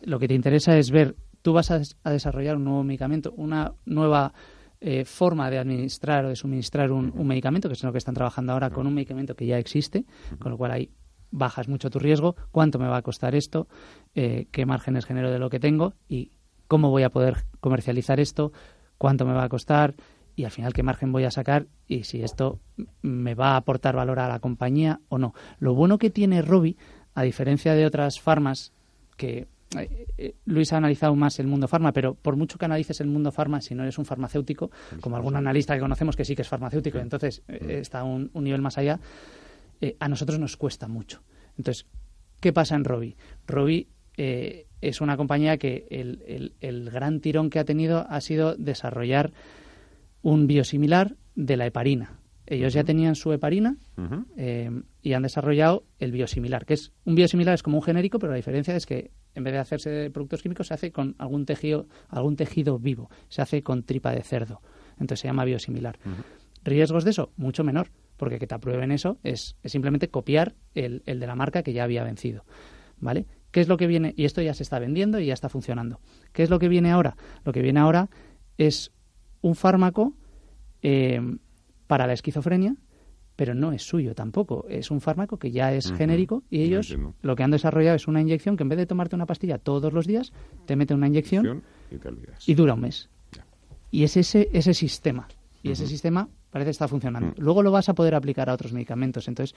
Lo 0.02 0.20
que 0.20 0.28
te 0.28 0.34
interesa 0.34 0.78
es 0.78 0.92
ver, 0.92 1.16
tú 1.42 1.54
vas 1.54 1.72
a, 1.72 1.82
a 2.04 2.12
desarrollar 2.12 2.56
un 2.56 2.64
nuevo 2.64 2.84
medicamento, 2.84 3.34
una 3.36 3.74
nueva 3.86 4.34
eh, 4.82 5.04
forma 5.06 5.50
de 5.50 5.58
administrar 5.58 6.26
o 6.26 6.30
de 6.30 6.36
suministrar 6.36 6.92
un, 6.92 7.12
medicamento, 7.28 7.68
que 7.68 7.74
es 7.74 7.84
lo 7.84 7.92
que 7.92 7.98
están 7.98 8.16
trabajando 8.16 8.54
ahora 8.54 8.70
con 8.70 8.88
un 8.88 8.94
medicamento 8.94 9.36
que 9.36 9.46
ya 9.46 9.58
existe, 9.58 10.06
con 10.40 10.52
lo 10.52 10.58
cual 10.58 10.72
ahí 10.72 10.92
bajas 11.32 11.68
mucho 11.68 11.90
tu 11.90 12.00
riesgo, 12.00 12.36
cuánto 12.52 12.80
me 12.80 12.88
va 12.88 12.98
a 12.98 13.02
costar 13.02 13.36
esto, 13.36 13.68
eh, 14.16 14.48
qué 14.52 14.66
márgenes 14.66 15.06
genero 15.06 15.32
de 15.32 15.40
lo 15.40 15.50
que 15.50 15.60
tengo 15.60 15.94
y 16.08 16.32
cómo 16.68 16.90
voy 16.90 17.04
a 17.04 17.10
poder 17.10 17.46
comercializar 17.60 18.20
esto, 18.20 18.52
cuánto 18.98 19.26
me 19.26 19.34
va 19.34 19.44
a 19.44 19.50
costar 19.50 19.96
y 20.36 20.46
al 20.46 20.52
final 20.52 20.72
qué 20.72 20.84
margen 20.84 21.12
voy 21.12 21.26
a 21.26 21.32
sacar 21.32 21.68
y 21.86 22.04
si 22.04 22.24
esto 22.24 22.62
me 23.02 23.36
va 23.36 23.52
a 23.52 23.58
aportar 23.58 23.96
valor 23.96 24.20
a 24.20 24.30
la 24.30 24.40
compañía 24.40 25.02
o 25.10 25.18
no. 25.18 25.34
Lo 25.60 25.74
bueno 25.74 25.98
que 25.98 26.10
tiene 26.10 26.42
Robi, 26.42 26.78
a 27.14 27.24
diferencia 27.24 27.74
de 27.74 27.86
otras 27.86 28.22
farmas 28.22 28.72
que 29.18 29.48
eh, 29.78 30.08
eh, 30.18 30.36
Luis 30.46 30.74
ha 30.74 30.78
analizado 30.78 31.16
más 31.16 31.40
el 31.40 31.48
mundo 31.48 31.68
farma, 31.68 31.92
pero 31.92 32.16
por 32.16 32.36
mucho 32.36 32.58
que 32.58 32.66
analices 32.66 33.02
el 33.02 33.08
mundo 33.08 33.32
farma, 33.32 33.62
si 33.62 33.76
no 33.76 33.84
eres 33.84 33.98
un 34.00 34.06
farmacéutico, 34.06 34.72
como 35.00 35.16
algún 35.16 35.36
analista 35.36 35.76
que 35.76 35.80
conocemos 35.80 36.16
que 36.16 36.26
sí 36.26 36.36
que 36.36 36.42
es 36.42 36.48
farmacéutico, 36.48 36.98
entonces 36.98 37.44
eh, 37.48 37.80
está 37.82 38.04
un, 38.04 38.32
un, 38.34 38.44
nivel 38.44 38.62
más 38.62 38.78
allá, 38.78 39.00
a 40.00 40.10
nosotros 40.10 40.40
nos 40.40 40.58
cuesta 40.58 40.88
mucho. 40.88 41.22
Entonces, 41.58 41.86
¿qué 42.42 42.52
pasa 42.52 42.76
en 42.76 42.84
Robi? 42.84 43.16
Robi 43.48 43.88
es 44.18 45.00
una 45.00 45.16
compañía 45.16 45.58
que 45.58 45.88
el, 45.90 46.54
el, 46.60 46.90
gran 46.90 47.22
tirón 47.22 47.50
que 47.50 47.60
ha 47.60 47.64
tenido 47.64 48.06
ha 48.10 48.20
sido 48.20 48.56
desarrollar 48.58 49.32
un 50.22 50.48
biosimilar 50.48 51.16
de 51.36 51.56
la 51.56 51.66
heparina. 51.66 52.20
Ellos 52.46 52.74
ya 52.74 52.84
tenían 52.84 53.16
su 53.16 53.32
heparina 53.32 53.78
y 55.02 55.14
han 55.14 55.24
desarrollado 55.24 55.86
el 56.00 56.12
biosimilar, 56.12 56.66
que 56.66 56.74
es 56.74 56.92
un 57.06 57.16
biosimilar 57.16 57.54
es 57.54 57.64
como 57.64 57.78
un 57.78 57.84
genérico, 57.84 58.20
pero 58.20 58.32
la 58.34 58.38
diferencia 58.38 58.76
es 58.76 58.86
que 58.86 59.12
en 59.40 59.44
vez 59.44 59.54
de 59.54 59.60
hacerse 59.60 59.90
de 59.90 60.12
productos 60.12 60.42
químicos, 60.42 60.68
se 60.68 60.74
hace 60.74 60.92
con 60.92 61.16
algún 61.18 61.46
tejido, 61.46 61.88
algún 62.10 62.36
tejido 62.36 62.78
vivo, 62.78 63.10
se 63.28 63.42
hace 63.42 63.64
con 63.64 63.84
tripa 63.84 64.12
de 64.12 64.22
cerdo. 64.22 64.62
Entonces 65.00 65.22
se 65.22 65.28
llama 65.28 65.46
biosimilar. 65.46 65.98
¿Riesgos 66.64 67.04
de 67.04 67.12
eso? 67.12 67.32
Mucho 67.38 67.64
menor, 67.64 67.90
porque 68.18 68.38
que 68.38 68.48
te 68.48 68.56
aprueben 68.56 68.92
eso 68.92 69.18
es, 69.24 69.56
simplemente 69.64 70.10
copiar 70.10 70.56
el, 70.76 71.02
el 71.06 71.20
de 71.20 71.28
la 71.28 71.36
marca 71.36 71.64
que 71.64 71.74
ya 71.74 71.84
había 71.84 72.04
vencido. 72.04 72.46
¿Vale? 73.00 73.26
¿Qué 73.52 73.62
es 73.62 73.68
lo 73.68 73.78
que 73.78 73.88
viene? 73.88 74.14
Y 74.16 74.26
esto 74.26 74.42
ya 74.42 74.54
se 74.54 74.64
está 74.64 74.78
vendiendo 74.78 75.20
y 75.20 75.26
ya 75.26 75.34
está 75.34 75.50
funcionando. 75.50 76.00
¿Qué 76.34 76.44
es 76.44 76.50
lo 76.50 76.60
que 76.60 76.68
viene 76.68 76.92
ahora? 76.92 77.16
Lo 77.46 77.54
que 77.54 77.62
viene 77.62 77.80
ahora 77.80 78.10
es 78.58 78.92
un 79.42 79.56
fármaco 79.56 80.14
eh, 80.82 81.22
para 81.88 82.06
la 82.06 82.14
esquizofrenia, 82.14 82.76
pero 83.40 83.56
no 83.56 83.72
es 83.72 83.84
suyo 83.84 84.14
tampoco. 84.14 84.66
Es 84.68 84.92
un 84.92 85.00
fármaco 85.00 85.40
que 85.40 85.50
ya 85.50 85.72
es 85.72 85.94
genérico 85.94 86.44
y 86.50 86.60
ellos 86.64 86.94
lo 87.22 87.38
que 87.38 87.44
han 87.44 87.52
desarrollado 87.52 87.96
es 87.96 88.06
una 88.06 88.20
inyección 88.20 88.58
que 88.58 88.64
en 88.64 88.70
vez 88.70 88.78
de 88.78 88.86
tomarte 88.86 89.16
una 89.16 89.26
pastilla 89.26 89.58
todos 89.58 89.94
los 89.94 90.06
días, 90.06 90.34
te 90.66 90.76
mete 90.76 90.94
una 90.94 91.08
inyección 91.08 91.64
y, 92.46 92.54
dura 92.54 92.74
un 92.74 92.82
mes. 92.82 93.08
Y 93.92 94.04
es 94.04 94.18
ese, 94.18 94.50
ese 94.52 94.74
sistema. 94.74 95.30
Y 95.64 95.72
ese 95.72 95.88
sistema 95.88 96.28
parece 96.52 96.72
estar 96.72 96.90
funcionando. 96.90 97.34
Luego 97.38 97.64
lo 97.64 97.72
vas 97.72 97.88
a 97.88 97.94
poder 97.94 98.14
aplicar 98.14 98.50
a 98.50 98.54
otros 98.56 98.74
medicamentos. 98.74 99.30
Entonces, 99.30 99.56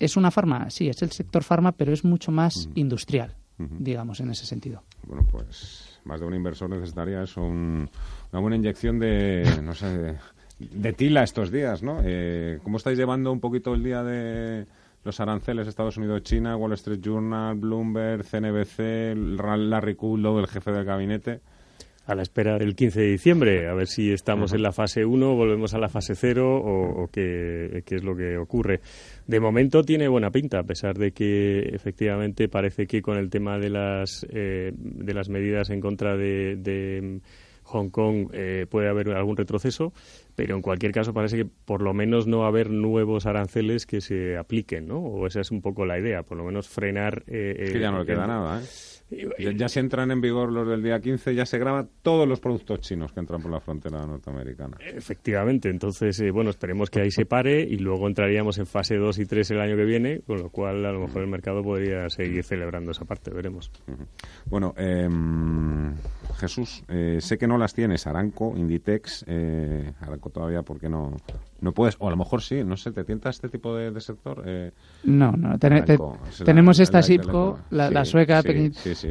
es 0.00 0.16
una 0.16 0.32
farma, 0.32 0.70
sí, 0.70 0.88
es 0.88 1.00
el 1.02 1.12
sector 1.12 1.44
farma, 1.44 1.70
pero 1.70 1.92
es 1.92 2.04
mucho 2.04 2.32
más 2.32 2.68
industrial, 2.74 3.36
digamos, 3.58 4.18
en 4.18 4.30
ese 4.30 4.44
sentido. 4.44 4.82
Bueno, 5.06 5.24
pues 5.30 6.00
más 6.02 6.18
de 6.18 6.26
un 6.26 6.34
inversor 6.34 6.68
necesitaría 6.68 7.22
eso, 7.22 7.42
una 7.42 7.88
buena 8.32 8.56
inyección 8.56 8.98
de, 8.98 9.44
no 9.62 9.72
sé, 9.72 10.16
de, 10.60 10.92
tila 10.92 11.22
estos 11.22 11.50
días, 11.50 11.82
¿no? 11.82 12.00
Eh, 12.04 12.58
¿Cómo 12.62 12.76
estáis 12.76 12.98
llevando 12.98 13.32
un 13.32 13.40
poquito 13.40 13.74
el 13.74 13.82
día 13.82 14.02
de 14.02 14.66
los 15.04 15.18
aranceles 15.20 15.66
Estados 15.66 15.96
Unidos-China, 15.96 16.56
Wall 16.56 16.74
Street 16.74 17.00
Journal, 17.00 17.56
Bloomberg, 17.56 18.24
CNBC, 18.24 19.16
Larry 19.16 19.94
Kudlow, 19.94 20.38
el 20.38 20.46
jefe 20.46 20.72
del 20.72 20.84
gabinete? 20.84 21.40
a 22.10 22.14
la 22.16 22.22
espera 22.22 22.58
del 22.58 22.74
15 22.74 23.00
de 23.00 23.06
diciembre, 23.06 23.68
a 23.68 23.74
ver 23.74 23.86
si 23.86 24.10
estamos 24.10 24.52
en 24.52 24.62
la 24.62 24.72
fase 24.72 25.04
1, 25.04 25.34
volvemos 25.36 25.74
a 25.74 25.78
la 25.78 25.88
fase 25.88 26.16
0 26.16 26.56
o, 26.56 27.08
qué, 27.12 27.84
es 27.86 28.02
lo 28.02 28.16
que 28.16 28.36
ocurre. 28.36 28.80
De 29.28 29.38
momento 29.38 29.84
tiene 29.84 30.08
buena 30.08 30.32
pinta, 30.32 30.58
a 30.58 30.64
pesar 30.64 30.98
de 30.98 31.12
que 31.12 31.60
efectivamente 31.72 32.48
parece 32.48 32.88
que 32.88 33.00
con 33.00 33.16
el 33.16 33.30
tema 33.30 33.58
de 33.58 33.70
las, 33.70 34.26
eh, 34.28 34.72
de 34.74 35.14
las 35.14 35.28
medidas 35.28 35.70
en 35.70 35.80
contra 35.80 36.16
de, 36.16 37.20
Hong 37.62 37.90
Kong 37.90 38.30
eh, 38.32 38.66
puede 38.68 38.88
haber 38.88 39.10
algún 39.10 39.36
retroceso, 39.36 39.92
pero 40.40 40.56
en 40.56 40.62
cualquier 40.62 40.90
caso 40.90 41.12
parece 41.12 41.36
que 41.36 41.44
por 41.44 41.82
lo 41.82 41.92
menos 41.92 42.26
no 42.26 42.38
va 42.38 42.46
a 42.46 42.48
haber 42.48 42.70
nuevos 42.70 43.26
aranceles 43.26 43.84
que 43.84 44.00
se 44.00 44.38
apliquen, 44.38 44.88
¿no? 44.88 44.98
O 44.98 45.26
esa 45.26 45.42
es 45.42 45.50
un 45.50 45.60
poco 45.60 45.84
la 45.84 45.98
idea, 45.98 46.22
por 46.22 46.38
lo 46.38 46.44
menos 46.44 46.66
frenar... 46.66 47.24
Eh, 47.26 47.68
que 47.74 47.78
ya 47.78 47.90
no 47.90 47.98
le 47.98 48.06
queda 48.06 48.26
nada, 48.26 48.62
¿eh? 48.62 48.64
Ya, 49.56 49.68
se 49.68 49.80
entran 49.80 50.12
en 50.12 50.20
vigor 50.20 50.52
los 50.52 50.68
del 50.68 50.84
día 50.84 51.00
15, 51.00 51.34
ya 51.34 51.44
se 51.44 51.58
graban 51.58 51.88
todos 52.02 52.28
los 52.28 52.38
productos 52.38 52.80
chinos 52.80 53.12
que 53.12 53.18
entran 53.18 53.42
por 53.42 53.50
la 53.50 53.60
frontera 53.60 54.06
norteamericana. 54.06 54.76
Efectivamente, 54.80 55.68
entonces, 55.68 56.20
eh, 56.20 56.30
bueno, 56.30 56.50
esperemos 56.50 56.90
que 56.90 57.00
ahí 57.00 57.10
se 57.10 57.26
pare 57.26 57.60
y 57.60 57.76
luego 57.78 58.06
entraríamos 58.06 58.58
en 58.58 58.66
fase 58.66 58.96
2 58.96 59.18
y 59.18 59.26
3 59.26 59.50
el 59.50 59.60
año 59.60 59.76
que 59.76 59.84
viene, 59.84 60.20
con 60.20 60.38
lo 60.38 60.50
cual 60.50 60.86
a 60.86 60.92
lo 60.92 61.00
mejor 61.00 61.22
el 61.22 61.28
mercado 61.28 61.62
podría 61.62 62.08
seguir 62.08 62.44
celebrando 62.44 62.92
esa 62.92 63.04
parte, 63.04 63.32
veremos. 63.32 63.72
Bueno, 64.46 64.74
em, 64.76 65.92
Jesús, 66.36 66.84
eh, 66.88 67.18
sé 67.20 67.36
que 67.36 67.48
no 67.48 67.58
las 67.58 67.74
tienes, 67.74 68.06
Aranco, 68.06 68.54
Inditex, 68.56 69.24
eh, 69.26 69.92
Todavía 70.30 70.62
porque 70.62 70.88
no, 70.88 71.12
no 71.60 71.72
puedes, 71.72 71.96
o 71.98 72.06
a 72.06 72.10
lo 72.10 72.16
mejor 72.16 72.42
sí, 72.42 72.62
no 72.64 72.76
sé, 72.76 72.92
¿te 72.92 73.04
tienta 73.04 73.30
este 73.30 73.48
tipo 73.48 73.74
de, 73.74 74.00
sector? 74.00 74.42
Eh, 74.46 74.72
no, 75.04 75.32
no, 75.32 75.58
tenemos 75.58 76.78
esta 76.80 77.02
SIPCO, 77.02 77.58
la, 77.70 78.04
sueca, 78.04 78.42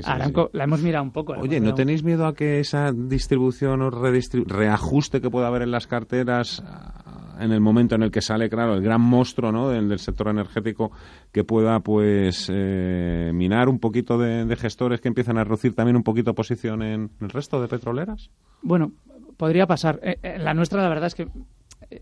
Aranco, 0.06 0.50
la 0.54 0.64
hemos 0.64 0.82
mirado 0.82 1.04
un 1.04 1.12
poco. 1.12 1.34
Oye, 1.34 1.60
¿no 1.60 1.74
tenéis 1.74 2.04
miedo 2.04 2.26
a 2.26 2.34
que 2.34 2.60
esa 2.60 2.92
distribución 2.92 3.82
o 3.82 3.90
reajuste 3.90 5.22
que 5.22 5.30
pueda 5.30 5.48
haber 5.48 5.64
en 5.64 5.72
las 5.72 5.88
carteras 5.88 6.64
ah, 6.66 7.36
en 7.40 7.52
el 7.52 7.62
momento 7.62 7.96
en 7.96 8.04
el 8.04 8.12
que 8.12 8.22
sale, 8.22 8.50
claro, 8.50 8.76
el 8.76 8.82
gran 8.82 9.02
monstruo 9.02 9.52
¿no? 9.52 9.70
del, 9.70 9.98
sector 10.00 10.28
energético 10.28 10.92
que 11.32 11.44
pueda 11.44 11.80
pues 11.80 12.50
eh, 12.54 13.32
minar 13.34 13.70
un 13.70 13.80
poquito 13.80 14.18
de, 14.18 14.56
gestores 14.56 15.00
que 15.00 15.08
empiezan 15.08 15.38
a 15.38 15.44
reducir 15.44 15.74
también 15.74 15.96
un 15.96 16.04
poquito 16.04 16.34
posición 16.36 16.84
en 16.84 17.12
el 17.22 17.30
resto 17.30 17.62
de 17.62 17.68
petroleras? 17.68 18.30
Bueno, 18.62 18.92
podría 19.40 19.66
pasar. 19.66 20.02
Eh, 20.04 20.38
la 20.38 20.54
nuestra, 20.54 20.84
la 20.84 20.90
verdad 20.90 21.08
es 21.08 21.16
que 21.16 21.28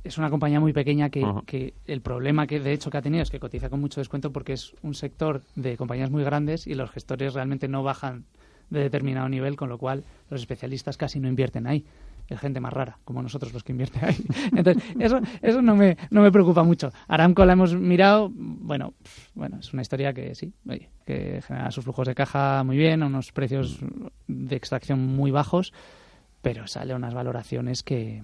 es 0.03 0.17
una 0.17 0.31
compañía 0.31 0.59
muy 0.59 0.73
pequeña 0.73 1.09
que, 1.11 1.73
el 1.85 2.01
problema 2.01 2.47
que 2.47 2.59
de 2.59 2.73
hecho 2.73 2.89
que 2.89 2.97
ha 2.97 3.01
tenido 3.01 3.21
es 3.21 3.29
que 3.29 3.39
cotiza 3.39 3.69
con 3.69 3.79
mucho 3.79 4.01
descuento 4.01 4.33
porque 4.33 4.53
es 4.53 4.73
un 4.81 4.95
sector 4.95 5.43
de 5.55 5.77
compañías 5.77 6.09
muy 6.09 6.23
grandes 6.23 6.65
y 6.65 6.73
los 6.73 6.89
gestores 6.89 7.35
realmente 7.35 7.67
no 7.67 7.83
bajan 7.83 8.25
de 8.71 8.81
determinado 8.81 9.29
nivel, 9.29 9.55
con 9.55 9.69
lo 9.69 9.77
cual 9.77 10.03
los 10.31 10.41
especialistas 10.41 10.97
casi 10.97 11.19
no 11.19 11.29
invierten 11.29 11.67
ahí. 11.67 11.85
Es 12.27 12.39
gente 12.39 12.59
más 12.59 12.73
rara, 12.73 12.97
como 13.05 13.21
nosotros 13.21 13.53
los 13.53 13.63
que 13.63 13.71
invierten 13.71 14.03
ahí. 14.03 14.17
Entonces, 14.55 14.83
eso, 14.99 15.21
eso 15.43 15.61
no, 15.61 15.75
me, 15.75 15.95
no 16.09 16.23
me 16.23 16.31
preocupa 16.31 16.63
mucho. 16.63 16.91
Aramco 17.07 17.45
la 17.45 17.53
hemos 17.53 17.75
mirado, 17.75 18.31
bueno, 18.33 18.95
bueno, 19.35 19.59
es 19.59 19.71
una 19.73 19.83
historia 19.83 20.11
que 20.11 20.33
sí, 20.33 20.51
que 21.05 21.41
genera 21.47 21.69
sus 21.69 21.83
flujos 21.83 22.07
de 22.07 22.15
caja 22.15 22.63
muy 22.63 22.77
bien, 22.77 23.03
a 23.03 23.05
unos 23.05 23.31
precios 23.31 23.79
de 24.27 24.55
extracción 24.55 24.99
muy 25.15 25.29
bajos, 25.29 25.71
pero 26.41 26.67
sale 26.67 26.93
unas 26.93 27.13
valoraciones 27.13 27.83
que, 27.83 28.23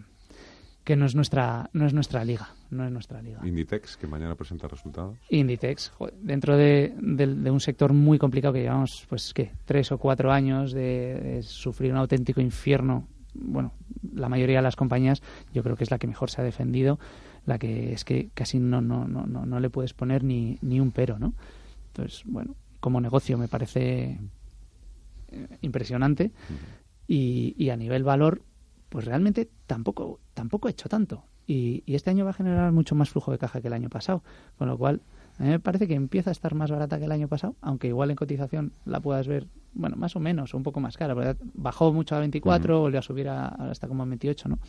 que 0.83 0.95
no 0.95 1.05
es 1.05 1.15
nuestra 1.15 1.69
no 1.73 1.85
es 1.85 1.93
nuestra 1.93 2.23
liga 2.25 2.49
no 2.73 2.85
es 2.85 2.91
nuestra 2.91 3.21
liga. 3.21 3.39
Inditex 3.45 3.97
que 3.97 4.07
mañana 4.07 4.35
presenta 4.35 4.67
resultados. 4.67 5.17
Inditex 5.29 5.93
dentro 6.19 6.57
de, 6.57 6.93
un 6.99 7.59
sector 7.59 7.93
muy 7.93 8.17
complicado 8.17 8.53
que 8.53 8.61
llevamos 8.61 9.05
pues 9.07 9.33
qué 9.33 9.51
tres 9.65 9.91
o 9.91 9.97
cuatro 9.97 10.31
años 10.31 10.73
de, 10.73 11.39
sufrir 11.43 11.91
un 11.91 11.97
auténtico 11.97 12.41
infierno. 12.41 13.07
Bueno 13.33 13.73
la 14.13 14.29
mayoría 14.29 14.57
de 14.57 14.63
las 14.63 14.75
compañías 14.75 15.23
yo 15.53 15.63
creo 15.63 15.75
que 15.75 15.83
es 15.83 15.91
la 15.91 15.97
que 15.97 16.07
mejor 16.07 16.29
se 16.29 16.41
ha 16.41 16.43
defendido 16.43 16.99
la 17.45 17.57
que 17.57 17.93
es 17.93 18.03
que 18.05 18.29
casi 18.33 18.59
no 18.59 18.81
no 18.81 19.07
no 19.07 19.25
no, 19.25 19.45
no 19.45 19.59
le 19.59 19.69
puedes 19.69 19.93
poner 19.93 20.23
ni, 20.23 20.59
ni 20.61 20.79
un 20.79 20.91
pero 20.91 21.17
no 21.17 21.33
entonces 21.87 22.21
bueno 22.25 22.55
como 22.79 23.01
negocio 23.01 23.37
me 23.37 23.47
parece 23.47 24.19
eh, 25.31 25.47
impresionante 25.61 26.31
y, 27.07 27.55
y 27.57 27.69
a 27.69 27.77
nivel 27.77 28.03
valor 28.03 28.41
pues 28.93 29.05
realmente 29.05 29.49
tampoco, 29.65 30.19
tampoco 30.35 30.67
he 30.67 30.71
hecho 30.71 30.87
tanto. 30.87 31.23
Y, 31.47 31.83
este 31.87 32.11
año 32.11 32.25
va 32.25 32.29
a 32.29 32.33
generar 32.33 32.71
mucho 32.71 32.93
más 32.93 33.09
flujo 33.09 33.31
de 33.31 33.39
caja 33.39 33.59
que 33.59 33.67
el 33.67 33.73
año 33.73 33.89
pasado. 33.89 34.21
Con 34.59 34.67
lo 34.67 34.77
cual, 34.77 35.01
a 35.39 35.43
mí 35.43 35.49
me 35.49 35.59
parece 35.59 35.87
que 35.87 35.95
empieza 35.95 36.29
a 36.29 36.31
estar 36.33 36.53
más 36.53 36.69
barata 36.69 36.99
que 36.99 37.05
el 37.05 37.11
año 37.11 37.27
pasado, 37.27 37.55
aunque 37.61 37.87
igual 37.87 38.11
en 38.11 38.15
cotización 38.15 38.71
la 38.85 38.99
puedas 38.99 39.27
ver, 39.27 39.47
bueno, 39.73 39.95
más 39.95 40.15
o 40.15 40.19
menos, 40.19 40.53
o 40.53 40.57
un 40.57 40.63
poco 40.63 40.79
más 40.79 40.95
cara. 40.95 41.15
Bajó 41.55 41.91
mucho 41.91 42.15
a 42.15 42.19
24, 42.19 42.81
volvió 42.81 42.99
a 42.99 43.01
subir 43.01 43.29
a, 43.29 43.47
hasta 43.47 43.87
como 43.87 44.03
a 44.03 44.05
28, 44.05 44.49
¿no? 44.49 44.59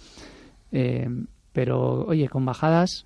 Eh, 0.72 1.06
pero, 1.52 2.06
oye, 2.06 2.26
con 2.30 2.46
bajadas 2.46 3.04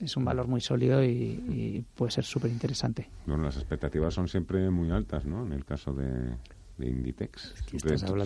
es 0.00 0.16
un 0.16 0.24
valor 0.24 0.48
muy 0.48 0.60
sólido 0.60 1.04
y, 1.04 1.08
y 1.08 1.84
puede 1.94 2.10
ser 2.10 2.24
súper 2.24 2.50
interesante. 2.50 3.08
Bueno, 3.26 3.44
las 3.44 3.58
expectativas 3.58 4.12
son 4.12 4.26
siempre 4.26 4.68
muy 4.70 4.90
altas, 4.90 5.24
¿no? 5.24 5.46
En 5.46 5.52
el 5.52 5.64
caso 5.64 5.92
de, 5.92 6.34
de 6.78 6.88
Inditex. 6.88 7.54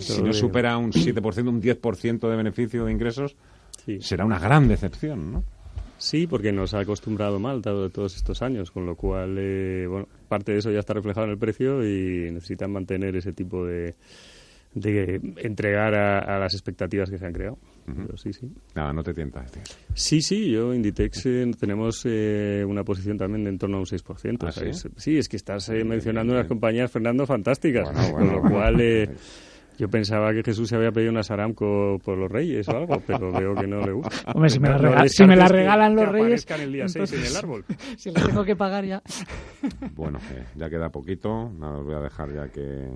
si 0.00 0.22
no 0.22 0.32
supera 0.32 0.76
un 0.76 0.92
7%, 0.92 1.48
un 1.48 1.62
10% 1.62 2.30
de 2.30 2.36
beneficio 2.36 2.84
de 2.84 2.92
ingresos, 2.92 3.36
será 4.00 4.24
una 4.24 4.38
gran 4.38 4.68
decepción, 4.68 5.32
¿no? 5.32 5.44
Sí, 6.02 6.26
porque 6.26 6.50
nos 6.50 6.74
ha 6.74 6.80
acostumbrado 6.80 7.38
mal 7.38 7.62
dado 7.62 7.88
todos 7.88 8.16
estos 8.16 8.42
años, 8.42 8.72
con 8.72 8.86
lo 8.86 8.96
cual, 8.96 9.36
eh, 9.38 9.86
bueno, 9.88 10.08
parte 10.28 10.50
de 10.50 10.58
eso 10.58 10.72
ya 10.72 10.80
está 10.80 10.94
reflejado 10.94 11.26
en 11.26 11.30
el 11.30 11.38
precio 11.38 11.86
y 11.86 12.28
necesitan 12.32 12.72
mantener 12.72 13.14
ese 13.14 13.32
tipo 13.32 13.64
de, 13.64 13.94
de 14.74 15.20
entregar 15.36 15.94
a, 15.94 16.38
las 16.40 16.54
expectativas 16.54 17.08
que 17.08 17.18
se 17.18 17.26
han 17.26 17.32
creado. 17.32 17.56
Sí, 18.16 18.32
sí. 18.32 18.52
Nada, 18.74 18.92
no 18.92 19.02
te 19.02 19.14
tienta 19.14 19.44
Sí, 19.94 20.22
sí, 20.22 20.50
yo 20.50 20.74
Inditex 20.74 21.26
eh, 21.26 21.50
tenemos 21.58 22.02
eh, 22.04 22.64
una 22.66 22.84
posición 22.84 23.18
también 23.18 23.44
de 23.44 23.50
en 23.50 23.58
torno 23.58 23.78
a 23.78 23.80
un 23.80 23.86
6%. 23.86 24.38
¿Ah, 24.42 24.52
sí? 24.96 25.16
Es, 25.16 25.28
que 25.28 25.36
estás 25.36 25.68
eh, 25.68 25.84
mencionando 25.84 26.32
unas 26.32 26.46
compañías, 26.46 26.90
Fernando, 26.90 27.26
fantásticas. 27.26 27.88
con 28.10 28.26
lo 28.26 28.42
cual... 28.42 29.08
Yo 29.78 29.88
pensaba 29.88 30.34
que 30.34 30.42
Jesús 30.42 30.68
se 30.68 30.76
había 30.76 30.92
pedido 30.92 31.10
una 31.10 31.22
Saramco 31.22 31.98
por 32.04 32.16
los 32.16 32.30
Reyes 32.30 32.68
o 32.68 32.76
algo, 32.76 33.02
pero 33.06 33.32
veo 33.32 33.54
que 33.54 33.66
no 33.66 33.80
le 33.80 33.92
gusta. 33.92 34.30
Hombre, 34.32 34.50
si 34.50 34.60
me 34.60 34.68
la, 34.68 35.08
si 35.08 35.24
me 35.24 35.34
la 35.34 35.48
regalan 35.48 35.96
los 35.96 36.08
Reyes. 36.10 36.46
el 36.50 36.72
día 36.72 36.88
6 36.88 37.12
en 37.14 37.24
el 37.24 37.36
árbol. 37.36 37.64
si 37.96 38.10
la 38.10 38.22
tengo 38.22 38.44
que 38.44 38.54
pagar 38.54 38.84
ya. 38.84 39.02
Bueno, 39.94 40.20
ya 40.56 40.68
queda 40.68 40.90
poquito. 40.90 41.50
Nada, 41.58 41.78
os 41.78 41.86
voy 41.86 41.94
a 41.94 42.00
dejar 42.00 42.32
ya 42.34 42.48
que 42.48 42.90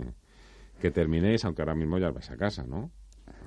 que 0.80 0.90
terminéis, 0.90 1.44
aunque 1.44 1.62
ahora 1.62 1.74
mismo 1.74 1.98
ya 1.98 2.10
vais 2.10 2.30
a 2.30 2.36
casa, 2.36 2.64
¿no? 2.64 2.90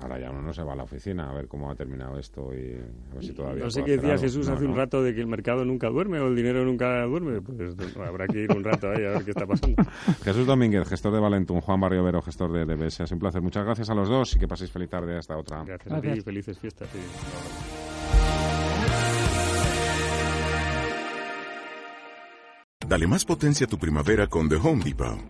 Ahora 0.02 0.18
ya 0.18 0.30
uno 0.30 0.40
no 0.40 0.52
se 0.52 0.62
va 0.62 0.72
a 0.72 0.76
la 0.76 0.84
oficina 0.84 1.30
a 1.30 1.34
ver 1.34 1.46
cómo 1.46 1.70
ha 1.70 1.74
terminado 1.74 2.18
esto 2.18 2.54
y 2.54 2.74
a 3.10 3.14
ver 3.14 3.24
si 3.24 3.32
todavía... 3.32 3.64
No 3.64 3.70
sé 3.70 3.84
qué 3.84 3.98
decía 3.98 4.16
Jesús 4.16 4.48
hace 4.48 4.64
un 4.64 4.74
rato 4.74 5.02
de 5.02 5.14
que 5.14 5.20
el 5.20 5.26
mercado 5.26 5.64
nunca 5.64 5.88
duerme 5.88 6.18
o 6.20 6.28
el 6.28 6.36
dinero 6.36 6.64
nunca 6.64 7.04
duerme. 7.04 7.42
Pues 7.42 7.76
habrá 7.96 8.26
que 8.26 8.44
ir 8.44 8.52
un 8.52 8.64
rato 8.64 8.88
ahí 8.88 9.04
a 9.04 9.10
ver 9.10 9.24
qué 9.24 9.30
está 9.32 9.46
pasando. 9.46 9.82
Jesús 10.24 10.46
Domínguez, 10.46 10.88
gestor 10.88 11.12
de 11.12 11.20
Valentún, 11.20 11.60
Juan 11.60 11.80
Barrio 11.80 12.02
Vero, 12.02 12.22
gestor 12.22 12.50
de 12.52 12.64
DBS. 12.64 13.00
Es 13.00 13.12
un 13.12 13.18
placer. 13.18 13.42
Muchas 13.42 13.64
gracias 13.64 13.90
a 13.90 13.94
los 13.94 14.08
dos 14.08 14.34
y 14.36 14.38
que 14.38 14.48
paséis 14.48 14.70
feliz 14.70 14.88
tarde 14.88 15.18
hasta 15.18 15.36
otra. 15.36 15.64
Gracias, 15.64 15.92
a 15.92 16.00
ti 16.00 16.08
y 16.08 16.20
felices 16.22 16.58
fiestas. 16.58 16.88
Dale 22.88 23.06
más 23.06 23.24
potencia 23.24 23.66
a 23.66 23.68
tu 23.68 23.78
primavera 23.78 24.26
con 24.26 24.48
The 24.48 24.56
Home 24.56 24.82
Depot. 24.82 25.29